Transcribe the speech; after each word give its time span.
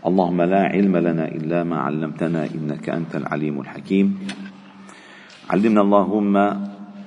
اللهم 0.00 0.42
لا 0.42 0.62
علم 0.62 0.96
لنا 0.96 1.28
إلا 1.28 1.64
ما 1.64 1.76
علمتنا 1.76 2.44
إنك 2.54 2.88
أنت 2.88 3.16
العليم 3.16 3.60
الحكيم. 3.60 4.18
علمنا 5.50 5.80
اللهم 5.80 6.32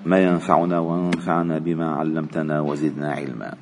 ما 0.06 0.18
ينفعنا 0.24 0.80
وانفعنا 0.80 1.58
بما 1.58 1.96
علمتنا 1.96 2.62
وزدنا 2.62 3.12
علما. 3.12 3.54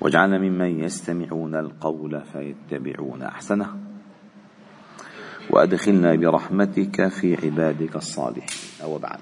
واجعلنا 0.00 0.38
ممن 0.38 0.80
يستمعون 0.80 1.54
القول 1.54 2.22
فيتبعون 2.32 3.22
أحسنه. 3.22 3.68
وأدخلنا 5.50 6.14
برحمتك 6.14 7.08
في 7.08 7.46
عبادك 7.46 7.96
الصالحين. 7.96 8.86
وبعد 8.86 9.20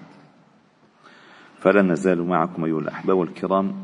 فلا 1.61 1.82
نزال 1.82 2.22
معكم 2.22 2.64
أيها 2.64 2.79
الأحباب 2.79 3.22
الكرام. 3.22 3.84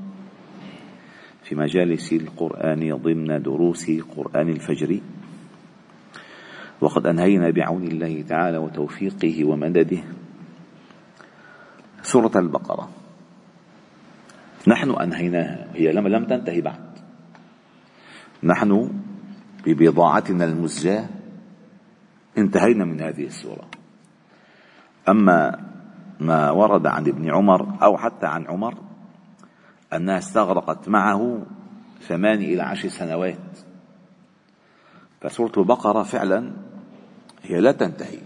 في 1.51 1.57
مجالس 1.57 2.13
القرآن 2.13 2.97
ضمن 2.97 3.43
دروس 3.43 3.91
قران 3.91 4.49
الفجر 4.49 5.01
وقد 6.81 7.07
أنهينا 7.07 7.51
بعون 7.51 7.83
الله 7.83 8.23
تعالى 8.23 8.59
وتوفيقه 8.59 9.45
ومدده. 9.45 10.03
سورة 12.03 12.31
البقرة. 12.37 12.89
نحن 14.69 14.91
أنهيناها. 14.91 15.67
هي 15.75 15.93
لم 15.93 16.09
لم 16.09 16.25
تنتهي 16.25 16.61
بعد. 16.61 16.99
نحن 18.43 18.91
ببضاعتنا 19.67 20.45
المزجاة 20.45 21.09
انتهينا 22.39 22.85
من 22.85 23.01
هذه 23.01 23.27
السورة. 23.27 23.69
أما 25.09 25.67
ما 26.21 26.51
ورد 26.51 26.87
عن 26.87 27.09
ابن 27.09 27.31
عمر 27.31 27.83
أو 27.83 27.97
حتى 27.97 28.27
عن 28.27 28.47
عمر 28.47 28.90
أنها 29.93 30.19
استغرقت 30.19 30.89
معه 30.89 31.43
ثمان 32.01 32.39
إلى 32.39 32.63
عشر 32.63 32.89
سنوات. 32.89 33.59
فسورة 35.21 35.53
البقرة 35.57 36.03
فعلا 36.03 36.53
هي 37.43 37.61
لا 37.61 37.73
تنتهي. 37.73 38.19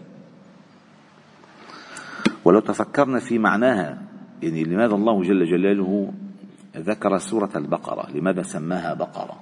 ولو 2.45 2.61
تفكرنا 2.61 3.19
في 3.19 3.39
معناها 3.39 4.03
يعني 4.43 4.65
لماذا 4.65 4.95
الله 4.95 5.23
جل 5.23 5.45
جلاله 5.45 6.13
ذكر 6.77 7.19
سورة 7.19 7.51
البقرة؟ 7.57 8.11
لماذا 8.11 8.43
سماها 8.43 8.95
بقرة؟ 8.95 9.37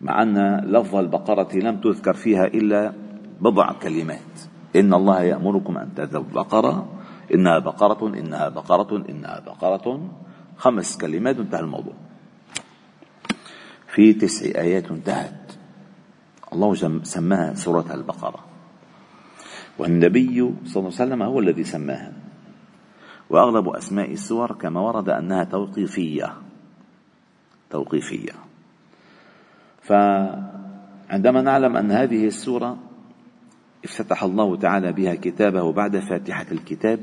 مع 0.00 0.22
أن 0.22 0.60
لفظ 0.60 0.96
البقرة 0.96 1.56
لم 1.56 1.80
تذكر 1.80 2.14
فيها 2.14 2.44
إلا 2.44 2.92
بضع 3.40 3.72
كلمات. 3.72 4.40
إن 4.76 4.94
الله 4.94 5.22
يأمركم 5.22 5.78
أن 5.78 5.94
تذبوا 5.94 6.42
بقرة 6.42 6.97
إنها 7.34 7.58
بقرة 7.58 8.08
إنها 8.08 8.48
بقرة 8.48 9.04
إنها 9.08 9.40
بقرة. 9.40 10.10
خمس 10.56 10.96
كلمات 10.96 11.36
انتهى 11.38 11.60
الموضوع. 11.60 11.94
في 13.86 14.12
تسع 14.12 14.46
آيات 14.46 14.90
انتهت. 14.90 15.52
الله 16.52 16.74
سماها 17.02 17.54
سورة 17.54 17.94
البقرة. 17.94 18.44
والنبي 19.78 20.54
صلى 20.64 20.76
الله 20.76 20.76
عليه 20.76 20.86
وسلم 20.86 21.22
هو 21.22 21.38
الذي 21.40 21.64
سماها. 21.64 22.12
وأغلب 23.30 23.68
أسماء 23.68 24.12
السور 24.12 24.52
كما 24.52 24.80
ورد 24.80 25.08
أنها 25.08 25.44
توقيفية. 25.44 26.34
توقيفية. 27.70 28.32
فعندما 29.82 31.42
نعلم 31.42 31.76
أن 31.76 31.90
هذه 31.90 32.26
السورة 32.26 32.78
افتتح 33.84 34.22
الله 34.22 34.56
تعالى 34.56 34.92
بها 34.92 35.14
كتابه 35.14 35.72
بعد 35.72 35.98
فاتحة 35.98 36.46
الكتاب 36.52 37.00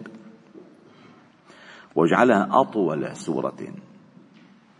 وجعلها 1.95 2.49
أطول 2.51 3.15
سورة 3.15 3.57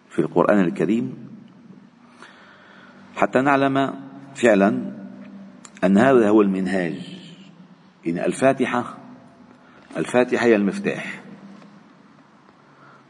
في 0.10 0.20
القرآن 0.20 0.60
الكريم. 0.60 1.28
حتى 3.16 3.42
نعلم 3.42 3.94
فعلا 4.36 4.96
أن 5.84 5.98
هذا 5.98 6.30
هو 6.30 6.42
المنهاج. 6.42 7.16
إن 8.08 8.20
الفاتحة 8.20 8.98
الفاتحة 9.98 10.46
هي 10.46 10.56
المفتاح 10.56 11.22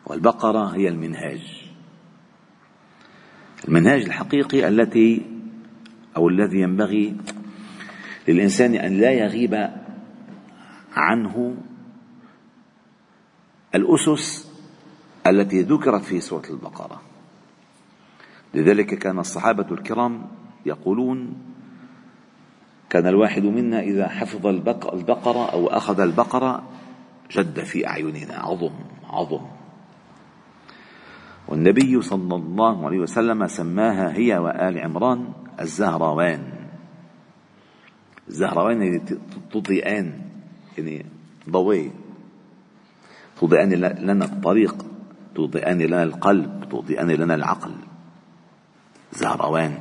والبقرة 0.06 0.75
هي 0.75 0.88
المنهاج. 0.88 1.72
المنهاج 3.68 4.01
الحقيقي 4.01 4.68
التي 4.68 5.25
أو 6.18 6.30
الذي 6.30 6.59
ينبغي 6.59 7.16
للإنسان 8.28 8.75
أن 8.75 8.97
لا 8.97 9.12
يغيب 9.12 9.69
عنه 10.94 11.57
الأسس 13.75 14.52
التي 15.28 15.62
ذكرت 15.62 16.03
في 16.03 16.19
سورة 16.19 16.46
البقرة. 16.50 17.02
لذلك 18.53 18.86
كان 18.86 19.19
الصحابة 19.19 19.68
الكرام 19.72 20.28
يقولون 20.66 21.34
كان 22.90 23.08
الواحد 23.08 23.44
منا 23.44 23.80
إذا 23.80 24.08
حفظ 24.08 24.47
البقرة 24.47 25.52
أو 25.52 25.68
أخذ 25.68 26.00
البقرة 26.00 26.63
جد 27.31 27.59
في 27.59 27.88
أعيننا 27.88 28.36
عظم 28.36 28.74
عظم. 29.09 29.41
والنبي 31.47 32.02
صلى 32.02 32.36
الله 32.36 32.86
عليه 32.86 33.00
وسلم 33.00 33.47
سماها 33.47 34.13
هي 34.13 34.38
وآل 34.38 34.78
عمران 34.78 35.34
الزهروان. 35.62 36.53
الزهروان 38.28 38.81
يعني 38.81 39.02
تضيئان 39.52 40.22
يعني 40.78 41.06
ضوي 41.50 41.92
تضيئان 43.41 43.73
لنا 43.73 44.25
الطريق 44.25 44.85
تضيئان 45.35 45.81
لنا 45.81 46.03
القلب 46.03 46.69
تضيئان 46.72 47.12
لنا 47.12 47.35
العقل. 47.35 47.72
زهروان. 49.13 49.78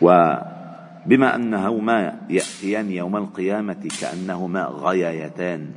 وبما 0.00 1.34
أنهما 1.34 2.20
يأتيان 2.30 2.90
يوم 2.90 3.16
القيامة 3.16 3.88
كأنهما 4.00 4.64
غيايتان 4.64 5.70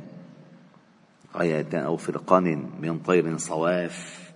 غايتان 1.36 1.84
أو 1.84 1.96
فرقان 1.96 2.70
من 2.80 2.98
طير 2.98 3.36
صواف 3.36 4.30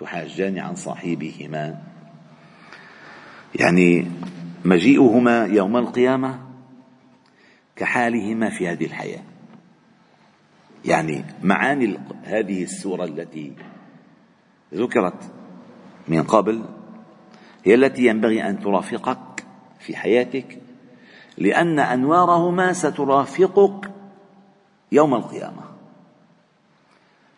تحاجان 0.00 0.58
عن 0.58 0.74
صاحبهما. 0.74 1.82
يعني 3.54 4.10
مجيئهما 4.64 5.44
يوم 5.44 5.76
القيامة 5.76 6.38
كحالهما 7.76 8.50
في 8.50 8.68
هذه 8.68 8.84
الحياة. 8.84 9.33
يعني 10.84 11.24
معاني 11.42 11.98
هذه 12.22 12.62
السورة 12.62 13.04
التي 13.04 13.52
ذكرت 14.74 15.32
من 16.08 16.22
قبل 16.22 16.64
هي 17.64 17.74
التي 17.74 18.06
ينبغي 18.06 18.48
أن 18.48 18.60
ترافقك 18.60 19.44
في 19.80 19.96
حياتك 19.96 20.58
لأن 21.38 21.78
أنوارهما 21.78 22.72
سترافقك 22.72 23.90
يوم 24.92 25.14
القيامة. 25.14 25.62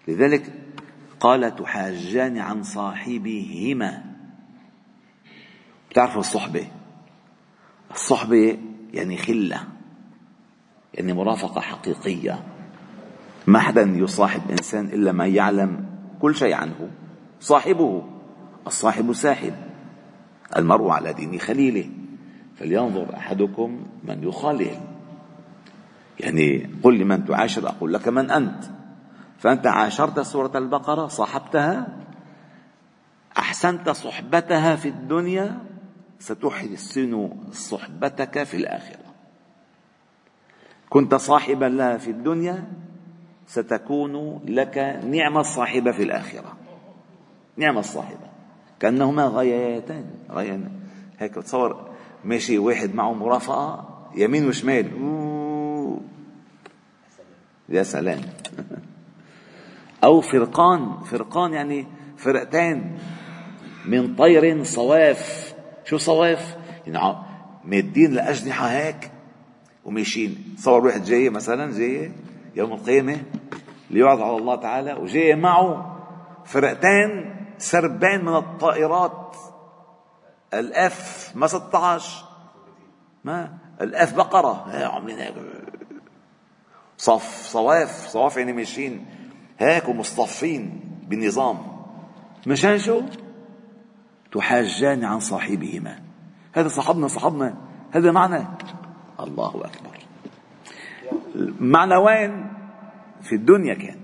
لذلك 0.08 0.52
قال 1.20 1.56
تحاجان 1.56 2.38
عن 2.38 2.62
صاحبهما. 2.62 4.04
بتعرفوا 5.90 6.20
الصحبة؟ 6.20 6.68
الصحبة 7.90 8.58
يعني 8.92 9.16
خلة 9.16 9.68
يعني 10.94 11.12
مرافقة 11.12 11.60
حقيقية. 11.60 12.55
ما 13.46 13.58
حدا 13.58 13.82
يصاحب 13.82 14.50
إنسان 14.50 14.84
إلا 14.86 15.12
ما 15.12 15.26
يعلم 15.26 15.86
كل 16.22 16.34
شيء 16.34 16.54
عنه 16.54 16.90
صاحبه 17.40 18.02
الصاحب 18.66 19.12
ساحب 19.12 19.54
المرء 20.56 20.88
على 20.88 21.12
دين 21.12 21.38
خليله. 21.38 21.90
فلينظر 22.56 23.14
أحدكم 23.16 23.86
من 24.04 24.22
يخالل. 24.22 24.80
يعني 26.20 26.70
قل 26.82 26.98
لمن 26.98 27.24
تعاشر 27.24 27.68
أقول 27.68 27.92
لك 27.92 28.08
من 28.08 28.30
أنت. 28.30 28.64
فأنت 29.38 29.66
عاشرت 29.66 30.20
سورة 30.20 30.58
البقرة 30.58 31.06
صاحبتها 31.06 31.86
أحسنت 33.38 33.90
صحبتها 33.90 34.76
في 34.76 34.88
الدنيا 34.88 35.58
ستحسن 36.18 37.30
صحبتك 37.52 38.42
في 38.42 38.56
الآخرة. 38.56 39.06
كنت 40.88 41.14
صاحبا 41.14 41.64
لها 41.64 41.96
في 41.96 42.10
الدنيا 42.10 42.64
ستكون 43.46 44.40
لك 44.48 44.78
نعم 45.04 45.38
الصاحبة 45.38 45.92
في 45.92 46.02
الآخرة. 46.02 46.56
نعم 47.56 47.78
الصاحبة. 47.78 48.26
كأنهما 48.80 49.26
غايتان. 49.26 50.04
غايتان. 50.30 50.70
هيك 51.18 51.34
تصور 51.34 51.90
ماشي 52.24 52.58
واحد 52.58 52.94
معه 52.94 53.12
مرافقة 53.12 53.88
يمين 54.16 54.48
وشمال. 54.48 54.90
يا 57.68 57.82
سلام. 57.82 58.20
أو 60.04 60.20
فرقان. 60.20 61.02
فرقان 61.04 61.52
يعني 61.52 61.86
فرقتين 62.16 62.98
من 63.86 64.14
طير 64.14 64.64
صواف. 64.64 65.54
شو 65.84 65.96
صواف؟ 65.96 66.56
يعني 66.86 67.16
مادين 67.64 68.12
الأجنحة 68.12 68.66
هيك 68.66 69.10
وماشيين. 69.84 70.54
تصور 70.56 70.84
واحد 70.86 71.04
جاي 71.04 71.30
مثلا 71.30 71.72
جاي 71.72 72.12
يوم 72.56 72.72
القيامة 72.72 73.22
ليعرض 73.90 74.20
على 74.20 74.36
الله 74.36 74.56
تعالى 74.56 74.92
وجاي 74.92 75.34
معه 75.34 75.96
فرقتين 76.44 77.36
سربين 77.58 78.24
من 78.24 78.36
الطائرات. 78.36 79.36
الأف 80.54 81.32
ما 81.34 81.46
16 81.46 82.24
ما؟ 83.24 83.58
الأف 83.80 84.14
بقرة. 84.14 84.64
عاملين 84.68 85.18
هيك 85.18 85.34
صف 86.98 87.46
صواف 87.46 88.08
صواف 88.08 88.36
يعني 88.36 88.52
ماشيين. 88.52 89.06
هيك 89.58 89.88
ومصطفين 89.88 90.80
بنظام. 91.02 91.58
مشان 92.46 92.78
شو؟ 92.78 93.02
تحاجان 94.32 95.04
عن 95.04 95.20
صاحبهما. 95.20 95.98
هذا 96.52 96.68
صاحبنا 96.68 97.08
صاحبنا. 97.08 97.54
هذا 97.90 98.12
معنى. 98.12 98.46
الله 99.20 99.48
أكبر. 99.48 99.98
معنى 101.60 101.96
وين؟ 101.96 102.55
في 103.26 103.34
الدنيا 103.34 103.74
كان. 103.74 103.96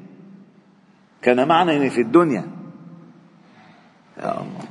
كان 1.22 1.48
معنى 1.48 1.90
في 1.90 2.00
الدنيا. 2.00 2.44
يا 4.19 4.40
الله. 4.40 4.64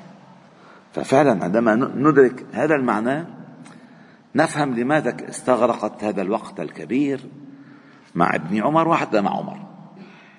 ففعلا 0.94 1.44
عندما 1.44 1.76
ندرك 1.76 2.46
هذا 2.54 2.76
المعنى 2.76 3.26
نفهم 4.36 4.74
لماذا 4.74 5.30
استغرقت 5.30 6.04
هذا 6.04 6.22
الوقت 6.22 6.60
الكبير 6.60 7.20
مع 8.16 8.36
ابن 8.36 8.64
عمر 8.64 8.88
وحتى 8.88 9.22
مع 9.22 9.38
عمر. 9.38 9.60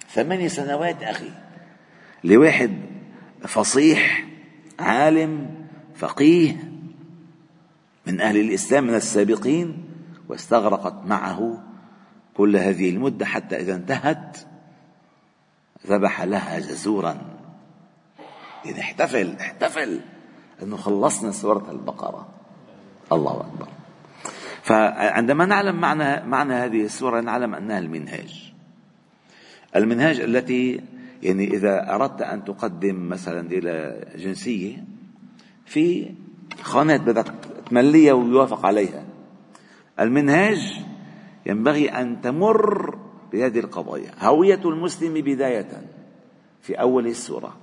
ثمانية 0.08 0.48
سنوات 0.48 1.02
أخي 1.02 1.30
لواحد 2.24 2.70
فصيح 3.42 4.26
عالم 4.80 5.50
فقيه 5.94 6.56
من 8.06 8.20
أهل 8.20 8.36
الإسلام 8.36 8.84
من 8.84 8.94
السابقين 8.94 9.84
واستغرقت 10.28 11.06
معه 11.06 11.62
كل 12.36 12.56
هذه 12.56 12.90
المدة 12.90 13.26
حتى 13.26 13.56
إذا 13.56 13.74
انتهت 13.74 14.38
ذبح 15.86 16.22
لها 16.22 16.58
جزورا. 16.58 17.18
يعني 18.64 18.80
احتفل 18.80 19.36
احتفل 19.40 20.00
إنه 20.62 20.76
خلصنا 20.76 21.32
سورة 21.32 21.70
البقرة. 21.70 22.28
الله 23.12 23.40
أكبر. 23.40 23.68
فعندما 24.62 25.46
نعلم 25.46 25.80
معنى 25.80 26.26
معنى 26.26 26.54
هذه 26.54 26.84
السورة 26.84 27.20
نعلم 27.20 27.54
أنها 27.54 27.78
المنهاج. 27.78 28.52
المنهاج 29.76 30.20
التي 30.20 30.80
يعني 31.22 31.54
إذا 31.54 31.94
أردت 31.94 32.22
أن 32.22 32.44
تقدم 32.44 33.08
مثلا 33.08 33.40
إلى 33.40 34.04
جنسية 34.16 34.84
في 35.66 36.10
خانات 36.62 37.00
بدك 37.00 37.34
تمليها 37.70 38.12
ويوافق 38.12 38.66
عليها. 38.66 39.04
المنهاج 40.00 40.84
ينبغي 41.46 41.88
أن 41.88 42.20
تمر 42.20 42.98
بهذه 43.32 43.58
القضايا. 43.58 44.10
هوية 44.20 44.60
المسلم 44.64 45.14
بداية 45.14 45.82
في 46.62 46.74
أول 46.74 47.06
السورة. 47.06 47.56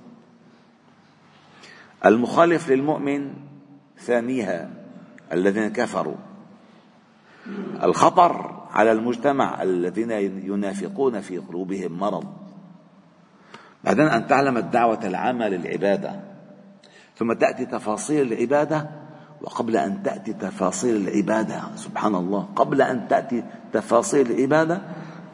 المخالف 2.06 2.68
للمؤمن 2.68 3.34
ثانيها 3.98 4.70
الذين 5.32 5.68
كفروا. 5.68 6.16
الخطر 7.82 8.60
على 8.70 8.92
المجتمع 8.92 9.62
الذين 9.62 10.10
ينافقون 10.44 11.20
في 11.20 11.38
قلوبهم 11.38 11.92
مرض. 11.92 12.24
بعدين 13.84 14.06
أن 14.06 14.26
تعلم 14.26 14.56
الدعوة 14.56 15.06
العامة 15.06 15.48
للعبادة. 15.48 16.20
ثم 17.16 17.32
تأتي 17.32 17.66
تفاصيل 17.66 18.32
العبادة 18.32 18.99
وقبل 19.42 19.76
أن 19.76 20.02
تأتي 20.02 20.32
تفاصيل 20.32 20.96
العبادة 20.96 21.62
سبحان 21.76 22.14
الله 22.14 22.48
قبل 22.56 22.82
أن 22.82 23.08
تأتي 23.08 23.44
تفاصيل 23.72 24.30
العبادة 24.30 24.82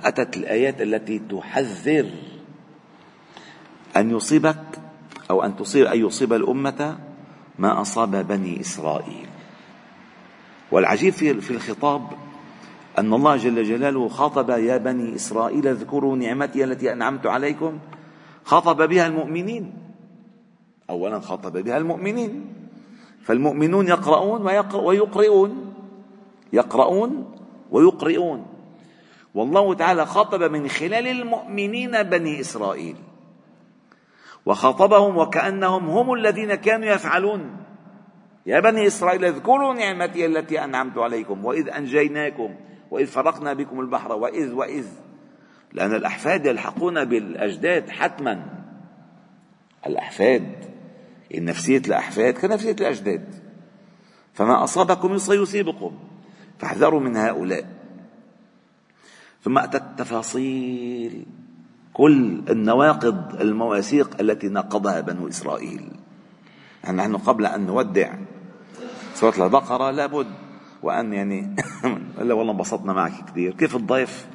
أتت 0.04 0.36
الآيات 0.36 0.82
التي 0.82 1.18
تحذر 1.18 2.10
أن 3.96 4.10
يصيبك 4.10 4.64
أو 5.30 5.42
أن 5.42 5.56
تصيب 5.56 5.86
أن 5.86 6.06
يصيب 6.06 6.32
الأمة 6.32 6.98
ما 7.58 7.80
أصاب 7.80 8.26
بني 8.28 8.60
إسرائيل. 8.60 9.26
والعجيب 10.72 11.12
في 11.12 11.40
في 11.40 11.50
الخطاب 11.50 12.02
أن 12.98 13.14
الله 13.14 13.36
جل 13.36 13.62
جلاله 13.62 14.08
خاطب 14.08 14.50
يا 14.50 14.76
بني 14.76 15.14
إسرائيل 15.14 15.66
اذكروا 15.66 16.16
نعمتي 16.16 16.64
التي 16.64 16.92
أنعمت 16.92 17.26
عليكم 17.26 17.78
خاطب 18.44 18.88
بها 18.88 19.06
المؤمنين. 19.06 19.72
أولا 20.90 21.20
خاطب 21.20 21.52
بها 21.52 21.78
المؤمنين. 21.78 22.44
فالمؤمنون 23.26 23.88
يقرؤون 23.88 24.42
ويقرئون. 24.74 25.74
يقرؤون 26.52 27.34
ويقرئون. 27.70 28.46
والله 29.34 29.74
تعالى 29.74 30.06
خاطب 30.06 30.42
من 30.42 30.68
خلال 30.68 31.06
المؤمنين 31.06 32.02
بني 32.02 32.40
إسرائيل. 32.40 32.96
وخاطبهم 34.46 35.16
وكأنهم 35.16 35.90
هم 35.90 36.14
الذين 36.14 36.54
كانوا 36.54 36.86
يفعلون. 36.86 37.56
يا 38.46 38.60
بني 38.60 38.86
إسرائيل 38.86 39.24
اذكروا 39.24 39.74
نعمتي 39.74 40.26
التي 40.26 40.64
أنعمت 40.64 40.98
عليكم 40.98 41.44
وإذ 41.44 41.68
أنجيناكم 41.68 42.54
وإذ 42.90 43.06
فرقنا 43.06 43.52
بكم 43.52 43.80
البحر 43.80 44.12
وإذ 44.12 44.52
وإذ. 44.52 44.86
لأن 45.72 45.94
الأحفاد 45.94 46.46
يلحقون 46.46 47.04
بالأجداد 47.04 47.90
حتما. 47.90 48.46
الأحفاد. 49.86 50.75
نفسية 51.34 51.82
الأحفاد 51.86 52.34
كنفسية 52.34 52.72
الأجداد. 52.72 53.34
فما 54.34 54.64
أصابكم 54.64 55.18
سيصيبكم 55.18 55.92
فاحذروا 56.58 57.00
من 57.00 57.16
هؤلاء. 57.16 57.66
ثم 59.42 59.58
أتت 59.58 59.82
تفاصيل 59.98 61.26
كل 61.92 62.42
النواقض 62.50 63.40
المواثيق 63.40 64.20
التي 64.20 64.48
نقضها 64.48 65.00
بنو 65.00 65.28
إسرائيل. 65.28 65.90
يعني 66.84 66.96
نحن 66.96 67.16
قبل 67.16 67.46
أن 67.46 67.66
نودع 67.66 68.14
سورة 69.14 69.44
البقرة 69.44 69.90
لابد 69.90 70.26
وأن 70.82 71.12
يعني 71.12 71.56
إلا 72.20 72.34
والله 72.34 72.52
انبسطنا 72.52 72.92
معك 72.92 73.30
كثير. 73.30 73.54
كيف 73.54 73.76
الضيف؟ 73.76 74.26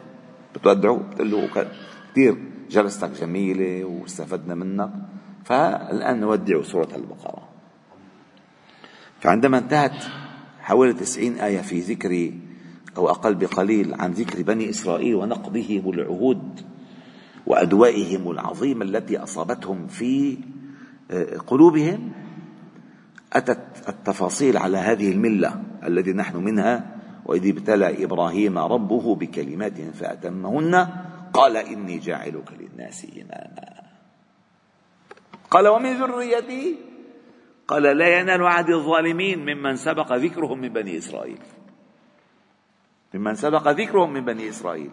بتودعه 0.55 0.97
بتقول 0.97 1.31
له 1.31 1.67
كثير. 2.11 2.37
جلستك 2.69 3.09
جميلة 3.09 3.85
واستفدنا 3.85 4.55
منك. 4.55 4.91
فالآن 5.43 6.19
نودع 6.19 6.61
سورة 6.61 6.89
البقرة. 6.95 7.47
فعندما 9.19 9.57
انتهت 9.57 10.03
حوالي 10.59 10.93
تسعين 10.93 11.37
آية 11.37 11.61
في 11.61 11.79
ذكر 11.79 12.31
أو 12.97 13.09
أقل 13.09 13.35
بقليل 13.35 13.93
عن 13.93 14.11
ذكر 14.11 14.41
بني 14.43 14.69
إسرائيل 14.69 15.15
ونقضهم 15.15 15.89
العهود 15.89 16.61
وأدوائهم 17.47 18.31
العظيمة 18.31 18.85
التي 18.85 19.17
أصابتهم 19.17 19.87
في 19.87 20.37
آه، 21.11 21.37
قلوبهم 21.37 22.11
أتت 23.33 23.89
التفاصيل 23.89 24.57
على 24.57 24.77
هذه 24.77 25.11
الملة 25.11 25.63
التي 25.87 26.13
نحن 26.13 26.37
منها 26.37 26.95
وإذ 27.25 27.47
ابتلى 27.47 28.03
إبراهيم 28.03 28.57
ربه 28.57 29.15
بكلمات 29.15 29.81
فأتمهن 29.81 30.87
قال 31.33 31.57
إني 31.57 31.97
جاعلك 31.97 32.51
للناس 32.59 33.07
إماما. 33.15 33.90
قال 35.51 35.67
ومن 35.67 35.93
ذريتي؟ 35.99 36.75
قال 37.67 37.83
لا 37.83 38.19
ينال 38.19 38.43
عهد 38.43 38.69
الظالمين 38.69 39.39
ممن 39.39 39.75
سبق 39.75 40.13
ذكرهم 40.13 40.61
من 40.61 40.69
بني 40.69 40.97
إسرائيل. 40.97 41.39
ممن 43.13 43.35
سبق 43.35 43.67
ذكرهم 43.67 44.13
من 44.13 44.25
بني 44.25 44.49
إسرائيل. 44.49 44.91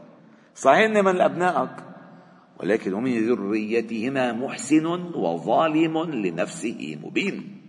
صحيح 0.55 0.91
من 0.91 1.21
أبنائك 1.21 1.71
ولكن 2.61 2.95
ومن 2.95 3.29
ذريتهما 3.29 4.33
محسن 4.33 4.87
وظالم 5.15 5.99
لنفسه 5.99 6.99
مبين. 7.03 7.61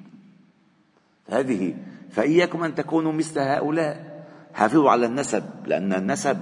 هذه 1.29 1.75
فإياكم 2.11 2.63
أن 2.63 2.75
تكونوا 2.75 3.13
مثل 3.13 3.39
هؤلاء. 3.39 4.25
حافظوا 4.53 4.89
على 4.89 5.05
النسب 5.05 5.43
لأن 5.65 5.93
النسب 5.93 6.37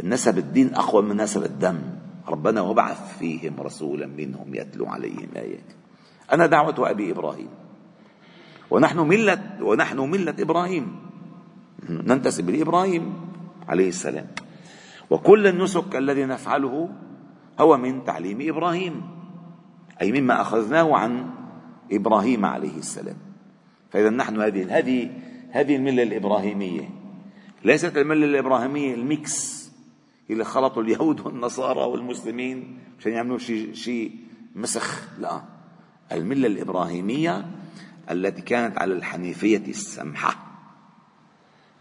النسب 0.00 0.38
الدين 0.38 0.74
أقوى 0.74 1.02
من 1.02 1.16
نسب 1.16 1.42
الدم. 1.42 1.97
ربنا 2.28 2.60
وبعث 2.60 3.18
فيهم 3.18 3.54
رسولا 3.60 4.06
منهم 4.06 4.54
يتلو 4.54 4.86
عليهم 4.86 5.28
آيات 5.36 5.64
أنا 6.32 6.46
دعوة 6.46 6.90
أبي 6.90 7.10
إبراهيم. 7.10 7.48
ونحن 8.70 8.98
ملة 8.98 9.40
ونحن 9.60 9.98
ملة 9.98 10.34
إبراهيم. 10.38 10.96
ننتسب 11.90 12.50
لإبراهيم 12.50 13.14
عليه 13.68 13.88
السلام. 13.88 14.26
وكل 15.10 15.46
النسك 15.46 15.96
الذي 15.96 16.24
نفعله 16.24 16.88
هو 17.60 17.76
من 17.76 18.04
تعليم 18.04 18.38
إبراهيم. 18.40 19.02
أي 20.02 20.20
مما 20.20 20.40
أخذناه 20.40 20.96
عن 20.96 21.30
إبراهيم 21.92 22.44
عليه 22.44 22.76
السلام. 22.76 23.16
فإذا 23.90 24.10
نحن 24.10 24.40
هذه 24.40 24.78
هذه 24.78 25.10
هذه 25.50 25.76
الملة 25.76 26.02
الإبراهيمية. 26.02 26.90
ليست 27.64 27.96
الملة 27.96 28.26
الإبراهيمية 28.26 28.94
الميكس. 28.94 29.57
اللي 30.30 30.44
خلطوا 30.44 30.82
اليهود 30.82 31.20
والنصارى 31.20 31.80
والمسلمين 31.80 32.78
عشان 32.98 33.12
يعملوا 33.12 33.38
شيء 33.38 33.74
شيء 33.74 34.16
مسخ. 34.54 35.08
لا. 35.18 35.42
الملة 36.12 36.46
الإبراهيمية 36.46 37.46
التي 38.10 38.42
كانت 38.42 38.78
على 38.78 38.94
الحنيفية 38.94 39.62
السمحة. 39.68 40.36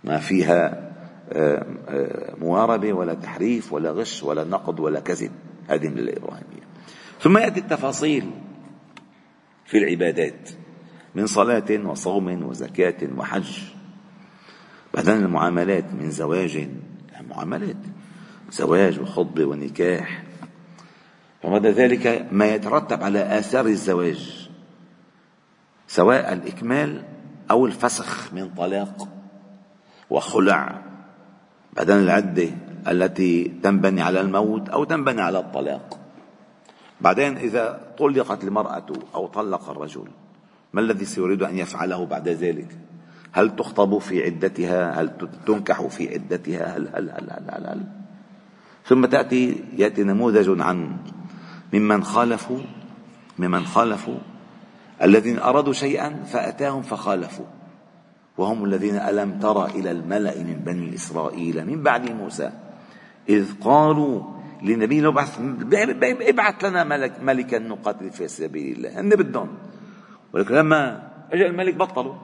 ما 0.03 0.17
فيها 0.17 0.87
آه، 1.31 1.65
آه، 1.87 2.35
مواربة 2.35 2.93
ولا 2.93 3.13
تحريف 3.13 3.73
ولا 3.73 3.91
غش 3.91 4.23
ولا 4.23 4.43
نقد 4.43 4.79
ولا 4.79 4.99
كذب. 4.99 5.31
هذه 5.67 5.87
من 5.87 5.99
الإبراهيمية. 5.99 6.67
ثم 7.19 7.37
يأتي 7.37 7.59
التفاصيل 7.59 8.31
في 9.65 9.77
العبادات. 9.77 10.49
من 11.15 11.27
صلاة 11.27 11.85
وصوم 11.85 12.43
وزكاة 12.43 13.09
وحج. 13.17 13.59
بعدين 14.93 15.13
المعاملات 15.13 15.93
من 15.93 16.11
زواج. 16.11 16.67
معاملات. 17.29 17.77
زواج 18.51 18.99
وخطبة 18.99 19.45
ونكاح. 19.45 20.23
وبعد 21.43 21.65
ذلك 21.65 22.27
ما 22.31 22.45
يترتب 22.45 23.03
على 23.03 23.39
آثار 23.39 23.65
الزواج 23.65 24.49
سواء 25.87 26.33
الإكمال 26.33 27.03
أو 27.51 27.65
الفسخ 27.65 28.33
من 28.33 28.49
طلاق 28.49 29.07
وخلع. 30.09 30.81
بعدين 31.73 31.95
العدة 31.95 32.49
التي 32.87 33.43
تنبني 33.63 34.01
على 34.01 34.21
الموت 34.21 34.69
أو 34.69 34.83
تنبني 34.83 35.21
على 35.21 35.39
الطلاق. 35.39 35.99
بعدين 37.01 37.37
إذا 37.37 37.93
طلقت 37.97 38.43
المرأة 38.43 38.85
أو 39.15 39.27
طلق 39.27 39.69
الرجل 39.69 40.07
ما 40.73 40.81
الذي 40.81 41.05
سيريد 41.05 41.43
أن 41.43 41.57
يفعله 41.57 42.05
بعد 42.05 42.29
ذلك؟ 42.29 42.77
هل 43.31 43.55
تخطب 43.55 43.97
في 43.97 44.23
عدتها؟ 44.23 45.01
هل 45.01 45.11
تنكح 45.45 45.81
في 45.81 46.13
عدتها؟ 46.13 46.77
هل 46.77 46.87
هل 46.87 47.09
هل 47.09 47.29
هل, 47.31 47.49
هل, 47.49 47.67
هل. 47.67 48.06
ثم 48.87 49.05
تأتي 49.05 49.63
يأتي 49.77 50.03
نموذج 50.03 50.61
عن 50.61 50.97
ممن 51.73 52.03
خالفوا 52.03 52.59
ممن 53.39 53.65
خالفوا. 53.65 54.17
الذين 55.03 55.39
أرادوا 55.39 55.73
شيئا 55.73 56.23
فأتاهم 56.23 56.81
فخالفوا. 56.81 57.45
وهم 58.37 58.65
الذين 58.65 58.95
ألم 58.95 59.39
تر 59.39 59.65
إلى 59.65 59.91
الملأ 59.91 60.43
من 60.43 60.61
بني 60.65 60.95
إسرائيل 60.95 61.65
من 61.65 61.83
بعد 61.83 62.11
موسى. 62.11 62.51
إذ 63.29 63.53
قالوا 63.61 64.23
لنبي 64.63 65.01
له 65.01 65.11
بعث 65.11 65.39
ابعث 66.21 66.65
لنا 66.65 66.83
ملك 66.83 67.13
ملكا 67.21 67.59
نقاتل 67.59 68.09
في 68.09 68.27
سبيل 68.27 68.77
الله. 68.77 69.01
هن 69.01 69.09
بدهم. 69.09 69.49
ولكن 70.33 70.55
لما 70.55 71.09
اجى 71.33 71.45
الملك 71.45 71.75
بطلوا. 71.75 72.15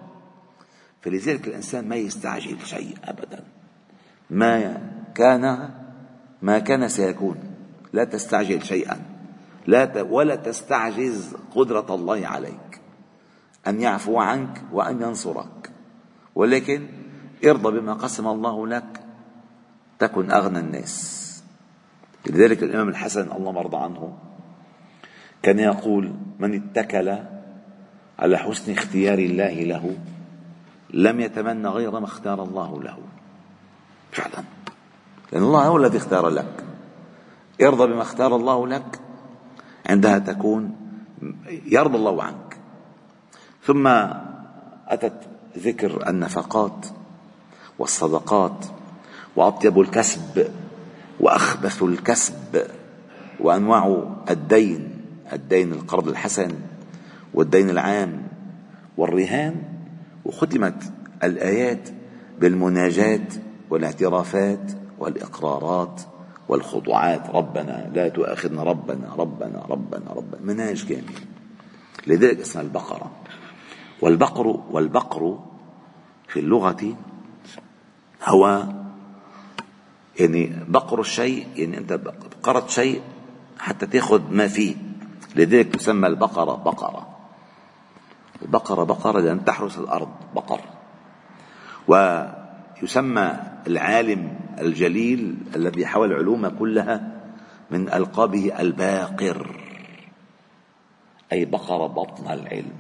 فلذلك 1.02 1.48
الإنسان 1.48 1.90
ما 1.90 1.96
يستعجل 1.96 2.58
شيء 2.66 2.96
ابدا. 3.04 3.44
ما 4.30 4.78
كان 5.16 5.70
ما 6.44 6.60
كان 6.60 6.88
سيكون. 6.90 7.38
لا 7.94 8.04
تستعجل 8.04 8.64
شيئا. 8.64 9.00
لا 9.68 10.02
ولا 10.02 10.36
تستعجز 10.36 11.36
قدرة 11.56 11.96
الله 11.96 12.28
عليك. 12.28 12.82
أن 13.68 13.82
يعفو 13.82 14.20
عنك 14.20 14.62
وأن 14.72 15.02
ينصرك. 15.02 15.72
ولكن 16.36 16.88
ارضى 17.46 17.80
بما 17.80 17.94
قسم 17.94 18.28
الله 18.28 18.68
لك. 18.68 19.00
تكن 20.00 20.32
أغنى 20.32 20.60
الناس. 20.60 21.24
لذلك 22.26 22.64
الإمام 22.64 22.90
الحسن 22.90 23.32
الله 23.32 23.52
مرضى 23.52 23.78
عنه 23.78 24.18
كان 25.44 25.60
يقول 25.60 26.16
من 26.40 26.54
اتكل 26.56 27.18
على 28.20 28.38
حسن 28.38 28.72
اختيار 28.72 29.20
الله 29.20 29.64
له 29.64 29.98
لم 30.94 31.20
يتمنى 31.20 31.68
غير 31.68 32.00
ما 32.00 32.06
اختار 32.06 32.44
الله 32.44 32.84
له. 32.84 32.98
فعلا. 34.12 34.63
لأن 35.34 35.44
الله 35.44 35.68
هو 35.68 35.78
الذي 35.78 35.98
اختار 35.98 36.30
لك. 36.30 36.64
ارضى 37.62 37.88
بما 37.88 38.02
اختار 38.02 38.36
الله 38.36 38.68
لك. 38.68 39.00
عندها 39.86 40.20
تكون 40.20 40.76
يرضى 41.66 41.98
الله 41.98 42.24
عنك. 42.24 42.58
ثم 43.64 43.88
أتت 44.88 45.20
ذكر 45.58 46.10
النفقات 46.10 46.86
والصدقات 47.80 48.66
وأطيب 49.36 49.80
الكسب 49.80 50.48
وأخبث 51.20 51.84
الكسب 51.84 52.68
وأنواع 53.40 54.04
الدين 54.30 55.02
الدين 55.34 55.72
القرض 55.72 56.08
الحسن 56.08 56.52
والدين 57.34 57.70
العام 57.70 58.24
والرهان. 58.98 59.64
وختمت 60.26 60.84
الآيات 61.24 61.90
بالمناجات 62.40 63.34
والاعترافات 63.70 64.83
والإقرارات 65.04 66.02
والخضوعات. 66.50 67.30
ربنا 67.30 67.92
لا 67.94 68.10
تؤاخذنا 68.10 68.64
ربنا 68.64 69.14
ربنا 69.18 69.66
ربنا 69.70 70.12
ربنا. 70.12 70.42
مناج 70.42 70.86
كامل 70.86 71.14
لذلك 72.08 72.40
اسمها 72.40 72.64
البقرة. 72.64 73.12
والبقر 74.02 74.48
والبقر 74.48 75.40
في 76.28 76.40
اللغة 76.40 76.96
هو 78.26 78.64
يعني 80.20 80.52
بقر 80.68 81.00
الشيء 81.00 81.48
يعني 81.56 81.78
أنت 81.78 81.94
بقرت 81.94 82.70
شيء 82.70 83.02
حتى 83.60 83.86
تأخذ 83.86 84.22
ما 84.32 84.48
فيه. 84.48 84.76
لذلك 85.36 85.76
تسمى 85.76 86.08
البقرة 86.08 86.56
بقرة. 86.56 87.08
البقرة 88.42 88.84
بقرة 88.84 89.20
لأن 89.20 89.46
تحرس 89.46 89.78
الأرض 89.78 90.10
بقر. 90.36 90.62
ويسمى 91.88 93.40
العالم 93.68 94.40
الجليل 94.60 95.36
الذي 95.56 95.86
حوى 95.86 96.08
العلوم 96.08 96.48
كلها 96.48 97.22
من 97.72 97.94
ألقابه 97.94 98.60
الباقر 98.60 99.60
أي 101.32 101.46
بقر 101.46 101.88
بطن 101.88 102.32
العلم. 102.32 102.74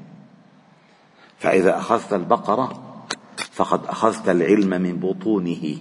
فإذا 1.37 1.77
أخذت 1.77 2.13
البقرة 2.13 2.83
فقد 3.51 3.85
أخذت 3.85 4.29
العلم 4.29 4.81
من 4.81 4.99
بطونه. 4.99 5.77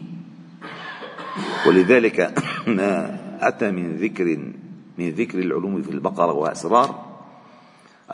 ولذلك 1.66 2.34
ما 2.76 3.18
أتى 3.40 3.70
من 3.70 3.96
ذكر 3.96 4.52
من 4.98 5.10
ذكر 5.10 5.38
العلوم 5.38 5.82
في 5.82 5.90
البقرة 5.90 6.32
وأسرار 6.32 7.04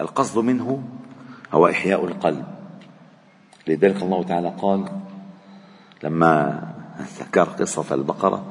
القصد 0.00 0.38
منه 0.38 0.82
هو 1.52 1.66
إحياء 1.68 2.04
القلب. 2.04 2.47
لذلك 3.68 4.02
الله 4.02 4.23
تعالى 4.23 4.54
قال 4.58 4.85
لما 6.02 6.62
ذكر 7.02 7.44
قصة 7.44 7.94
البقرة 7.94 8.44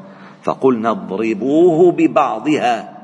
فقلنا 0.43 0.91
اضربوه 0.91 1.91
ببعضها. 1.91 2.97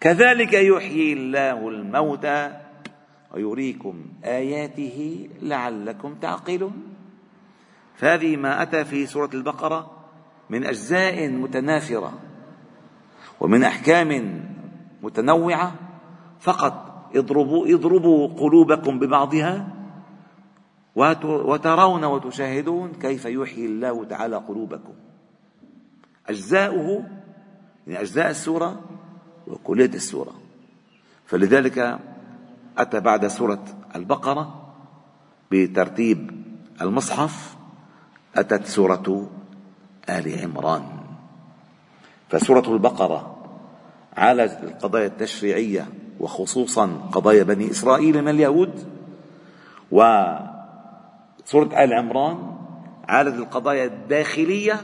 كذلك 0.00 0.52
يحيي 0.52 1.12
الله 1.12 1.68
الموتى 1.68 2.50
ويريكم 3.34 3.94
آياته 4.24 5.28
لعلكم 5.42 6.14
تعقلون. 6.14 6.82
فهذه 7.96 8.36
ما 8.36 8.62
أتى 8.62 8.84
في 8.84 9.06
سورة 9.06 9.30
البقرة 9.34 9.90
من 10.50 10.66
أجزاء 10.66 11.28
متناثرة 11.28 12.12
ومن 13.40 13.64
أحكام 13.64 14.40
متنوعة. 15.02 15.74
فقط 16.40 17.06
اضربوا 17.16 17.66
اضربوا 17.66 18.28
قلوبكم 18.28 18.98
ببعضها. 18.98 19.73
وترون 20.96 22.04
وتشاهدون 22.04 22.92
كيف 22.92 23.24
يحيي 23.24 23.66
الله 23.66 24.04
تعالى 24.04 24.36
قلوبكم. 24.36 24.92
أجزاؤه 26.28 27.04
يعني 27.86 28.00
أجزاء 28.00 28.30
السورة 28.30 28.80
وكلية 29.46 29.94
السورة. 29.94 30.32
فلذلك 31.26 31.98
أتى 32.78 33.00
بعد 33.00 33.26
سورة 33.26 33.64
البقرة 33.96 34.72
بترتيب 35.50 36.30
المصحف 36.80 37.56
أتت 38.36 38.66
سورة 38.66 39.30
آل 40.08 40.38
عمران. 40.42 40.82
فسورة 42.28 42.72
البقرة 42.72 43.36
عالجت 44.16 44.58
القضايا 44.62 45.06
التشريعية 45.06 45.88
وخصوصا 46.20 46.86
قضايا 47.12 47.42
بني 47.42 47.70
إسرائيل 47.70 48.22
من 48.22 48.28
اليهود 48.28 48.94
وسورة 51.44 51.84
آل 51.84 51.92
عمران 51.92 52.56
عالجت 53.08 53.38
القضايا 53.38 53.84
الداخلية 53.84 54.80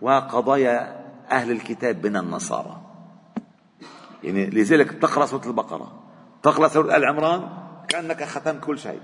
وقضايا 0.00 1.02
أهل 1.30 1.50
الكتاب 1.50 2.06
من 2.06 2.16
النصارى. 2.16 2.80
يعني 4.24 4.46
لذلك 4.46 4.92
تقرأ 4.92 5.26
سورة 5.26 5.46
البقرة. 5.46 6.02
تقرأ 6.42 6.68
سورة 6.68 6.96
آل 6.96 7.04
عمران 7.04 7.48
كأنك 7.88 8.24
ختمت 8.24 8.64
كل 8.64 8.78
شيء. 8.78 9.00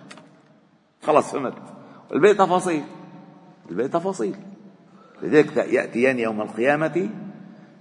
خلص 1.02 1.32
فهمت؟ 1.32 1.54
الباقي 2.12 2.34
تفاصيل. 2.34 2.84
الباقي 3.70 3.88
تفاصيل. 3.88 4.36
لذلك 5.22 5.56
يأتيان 5.56 6.18
يوم 6.18 6.40
القيامة 6.40 7.10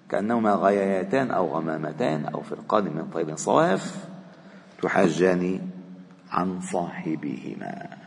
كأنهما 0.09 0.53
غيايتان 0.53 1.31
أو 1.31 1.47
غمامتان 1.47 2.25
أو 2.25 2.41
فرقان 2.41 2.83
من 2.83 3.09
طير 3.13 3.35
صواف 3.35 4.05
تحاجان 4.81 5.61
عن 6.31 6.59
صاحبهما. 6.61 8.06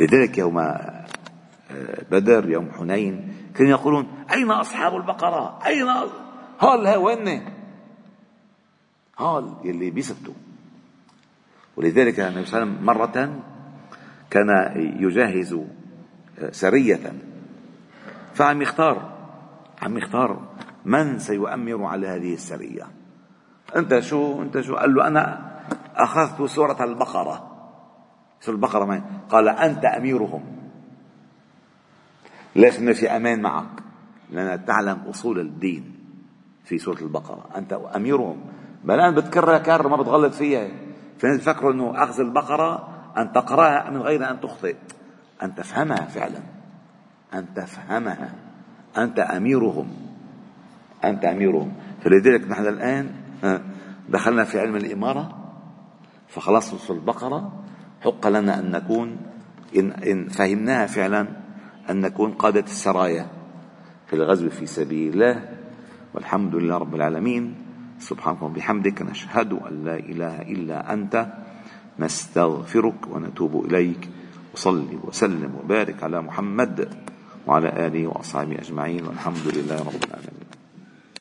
لذلك 0.00 0.38
يوم 0.38 0.58
آه، 0.58 1.06
بدر 2.10 2.50
يوم 2.50 2.70
حنين 2.72 3.34
كانوا 3.54 3.70
يقولون 3.70 4.08
أين 4.32 4.50
أصحاب 4.50 4.96
البقرة؟ 4.96 5.58
أين 5.66 5.88
هال 6.60 6.86
ها 6.86 6.96
وين؟ 6.96 7.42
هال 9.18 9.54
يلي 9.64 9.90
بيثبتوا 9.90 10.34
ولذلك 11.76 12.20
النبي 12.20 12.44
صلى 12.46 12.62
الله 12.62 12.72
عليه 12.72 12.80
وسلم 12.80 12.86
مرة 12.86 13.42
كان 14.30 14.48
يجهز 15.00 15.52
آه، 15.52 16.50
سرية. 16.50 17.12
فعم 18.34 18.62
يختار 18.62 19.12
عم 19.82 19.98
يختار 19.98 20.48
من 20.84 21.18
سيؤمر 21.18 21.84
على 21.84 22.06
هذه 22.08 22.34
السرية. 22.34 22.86
أنت 23.76 24.00
شو 24.00 24.42
أنت 24.42 24.60
شو؟ 24.60 24.76
قال 24.76 24.94
له 24.94 25.06
أنا 25.06 25.52
أخذت 25.96 26.42
سورة 26.42 26.84
البقرة. 26.84 27.51
سورة 28.42 28.54
البقرة 28.54 28.84
ما 28.84 29.02
قال 29.30 29.48
أنت 29.48 29.84
أميرهم. 29.84 30.42
ليش 32.56 32.76
في 32.76 33.16
أمان 33.16 33.42
معك؟ 33.42 33.82
لأنك 34.30 34.66
تعلم 34.66 34.98
أصول 35.08 35.40
الدين 35.40 35.94
في 36.64 36.78
سورة 36.78 37.00
البقرة. 37.00 37.44
أنت 37.56 37.72
أميرهم. 37.96 38.40
بل 38.84 39.00
أنا 39.00 39.10
بتكرر 39.10 39.58
كرر 39.58 39.88
ما 39.88 39.96
بتغلط 39.96 40.34
فيها. 40.34 40.68
في 41.18 41.26
ناس 41.26 41.36
بيفكروا 41.36 41.72
أنه 41.72 42.02
أخذ 42.02 42.20
البقرة 42.20 42.88
أن 43.16 43.32
تقرأها 43.32 43.90
من 43.90 44.02
غير 44.02 44.30
أن 44.30 44.40
تخطئ؟ 44.40 44.76
أن 45.42 45.54
تفهمها 45.54 46.04
فعلا. 46.06 46.40
أن 47.34 47.54
تفهمها. 47.54 48.34
أنت 48.98 49.18
أميرهم. 49.18 49.88
أنت 51.04 51.24
أميرهم. 51.24 51.72
فلذلك 52.00 52.48
نحن 52.48 52.66
الآن 52.66 53.10
دخلنا 54.08 54.44
في 54.44 54.60
علم 54.60 54.76
الإمارة 54.76 55.38
فخلصنا 56.28 56.78
في 56.78 56.90
البقرة 56.90 57.61
حق 58.02 58.26
لنا 58.26 58.58
أن 58.58 58.70
نكون 58.70 59.16
إن, 59.76 59.90
إن 59.90 60.28
فهمناها 60.28 60.86
فعلا 60.86 61.26
أن 61.90 62.00
نكون 62.00 62.30
قادة 62.30 62.64
السرايا 62.66 63.26
في 64.06 64.16
الغزو 64.16 64.50
في 64.50 64.66
سبيل 64.66 65.12
الله. 65.12 65.48
والحمد 66.14 66.54
لله 66.54 66.76
رب 66.76 66.94
العالمين. 66.94 67.54
سبحانك 67.98 68.42
وبحمدك 68.42 69.02
نشهد 69.02 69.52
أن 69.52 69.84
لا 69.84 69.96
إله 69.96 70.42
إلا 70.42 70.92
أنت 70.92 71.26
نستغفرك 71.98 73.06
ونتوب 73.10 73.66
إليك. 73.66 74.08
وصلي 74.54 74.98
وسلم 75.04 75.54
وبارك 75.64 76.02
على 76.02 76.22
محمد 76.22 76.88
وعلى 77.46 77.86
آله 77.86 78.06
وأصحابه 78.06 78.58
أجمعين. 78.58 79.06
والحمد 79.06 79.46
لله 79.46 79.78
رب 79.78 80.02
العالمين. 80.04 80.41